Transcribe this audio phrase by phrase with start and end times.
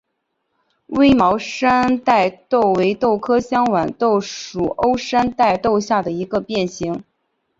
[0.87, 7.03] 微毛山黧豆为豆科香豌豆属欧山黧豆下的一个变型。